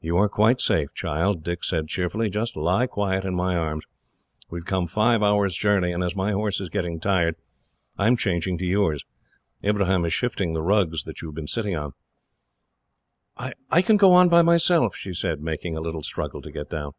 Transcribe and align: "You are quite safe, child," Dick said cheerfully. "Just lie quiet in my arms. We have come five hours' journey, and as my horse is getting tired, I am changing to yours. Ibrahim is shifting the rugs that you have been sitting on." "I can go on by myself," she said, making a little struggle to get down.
"You 0.00 0.16
are 0.16 0.30
quite 0.30 0.58
safe, 0.58 0.94
child," 0.94 1.44
Dick 1.44 1.64
said 1.64 1.86
cheerfully. 1.86 2.30
"Just 2.30 2.56
lie 2.56 2.86
quiet 2.86 3.26
in 3.26 3.34
my 3.34 3.56
arms. 3.56 3.84
We 4.48 4.60
have 4.60 4.64
come 4.64 4.86
five 4.86 5.22
hours' 5.22 5.54
journey, 5.54 5.92
and 5.92 6.02
as 6.02 6.16
my 6.16 6.32
horse 6.32 6.62
is 6.62 6.70
getting 6.70 6.98
tired, 6.98 7.36
I 7.98 8.06
am 8.06 8.16
changing 8.16 8.56
to 8.56 8.64
yours. 8.64 9.04
Ibrahim 9.62 10.06
is 10.06 10.14
shifting 10.14 10.54
the 10.54 10.62
rugs 10.62 11.04
that 11.04 11.20
you 11.20 11.28
have 11.28 11.34
been 11.34 11.46
sitting 11.46 11.76
on." 11.76 11.92
"I 13.36 13.82
can 13.82 13.98
go 13.98 14.14
on 14.14 14.30
by 14.30 14.40
myself," 14.40 14.96
she 14.96 15.12
said, 15.12 15.42
making 15.42 15.76
a 15.76 15.82
little 15.82 16.02
struggle 16.02 16.40
to 16.40 16.50
get 16.50 16.70
down. 16.70 16.92